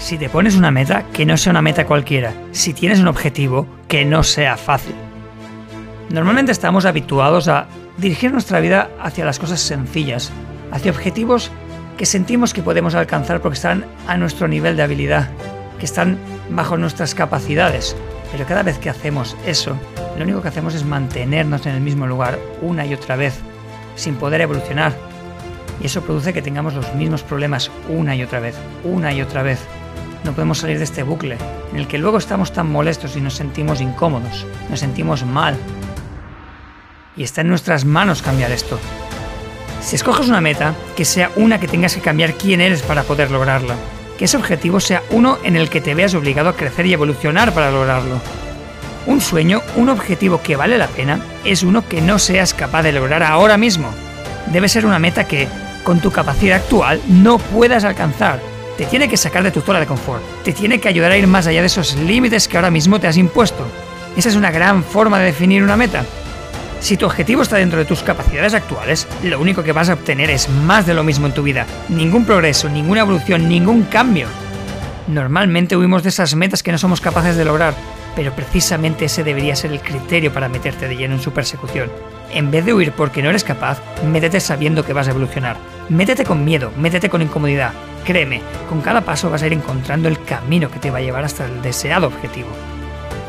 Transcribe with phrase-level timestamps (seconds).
[0.00, 2.32] Si te pones una meta, que no sea una meta cualquiera.
[2.52, 4.94] Si tienes un objetivo, que no sea fácil.
[6.08, 7.66] Normalmente estamos habituados a
[7.98, 10.32] dirigir nuestra vida hacia las cosas sencillas,
[10.72, 11.52] hacia objetivos
[11.98, 15.28] que sentimos que podemos alcanzar porque están a nuestro nivel de habilidad,
[15.78, 17.94] que están bajo nuestras capacidades.
[18.32, 19.76] Pero cada vez que hacemos eso,
[20.16, 23.38] lo único que hacemos es mantenernos en el mismo lugar una y otra vez,
[23.96, 24.94] sin poder evolucionar.
[25.82, 29.42] Y eso produce que tengamos los mismos problemas una y otra vez, una y otra
[29.42, 29.60] vez.
[30.30, 31.36] No podemos salir de este bucle,
[31.72, 35.56] en el que luego estamos tan molestos y nos sentimos incómodos, nos sentimos mal.
[37.16, 38.78] Y está en nuestras manos cambiar esto.
[39.82, 43.32] Si escoges una meta, que sea una que tengas que cambiar quién eres para poder
[43.32, 43.74] lograrla.
[44.16, 47.52] Que ese objetivo sea uno en el que te veas obligado a crecer y evolucionar
[47.52, 48.20] para lograrlo.
[49.06, 52.92] Un sueño, un objetivo que vale la pena, es uno que no seas capaz de
[52.92, 53.90] lograr ahora mismo.
[54.52, 55.48] Debe ser una meta que,
[55.82, 58.49] con tu capacidad actual, no puedas alcanzar.
[58.80, 60.22] Te tiene que sacar de tu zona de confort.
[60.42, 63.06] Te tiene que ayudar a ir más allá de esos límites que ahora mismo te
[63.06, 63.66] has impuesto.
[64.16, 66.02] Esa es una gran forma de definir una meta.
[66.80, 70.30] Si tu objetivo está dentro de tus capacidades actuales, lo único que vas a obtener
[70.30, 71.66] es más de lo mismo en tu vida.
[71.90, 74.28] Ningún progreso, ninguna evolución, ningún cambio.
[75.08, 77.74] Normalmente huimos de esas metas que no somos capaces de lograr,
[78.16, 81.92] pero precisamente ese debería ser el criterio para meterte de lleno en su persecución.
[82.32, 85.58] En vez de huir porque no eres capaz, métete sabiendo que vas a evolucionar.
[85.90, 87.72] Métete con miedo, métete con incomodidad.
[88.04, 91.24] Créeme, con cada paso vas a ir encontrando el camino que te va a llevar
[91.24, 92.48] hasta el deseado objetivo.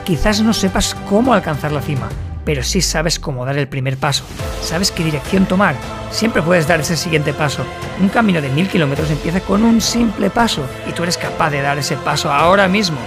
[0.05, 2.09] Quizás no sepas cómo alcanzar la cima,
[2.45, 4.23] pero sí sabes cómo dar el primer paso,
[4.61, 5.75] sabes qué dirección tomar,
[6.09, 7.63] siempre puedes dar ese siguiente paso.
[7.99, 11.61] Un camino de mil kilómetros empieza con un simple paso y tú eres capaz de
[11.61, 12.97] dar ese paso ahora mismo.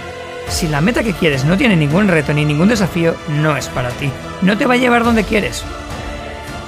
[0.47, 3.89] Si la meta que quieres no tiene ningún reto ni ningún desafío, no es para
[3.89, 5.63] ti, no te va a llevar donde quieres.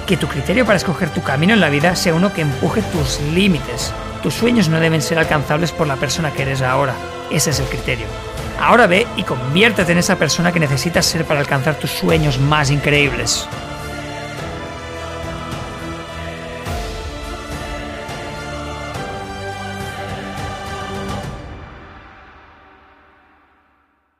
[0.06, 3.20] Que tu criterio para escoger tu camino en la vida sea uno que empuje tus
[3.32, 3.92] límites.
[4.22, 6.94] Tus sueños no deben ser alcanzables por la persona que eres ahora,
[7.30, 8.06] ese es el criterio.
[8.60, 12.70] Ahora ve y conviértete en esa persona que necesitas ser para alcanzar tus sueños más
[12.70, 13.48] increíbles.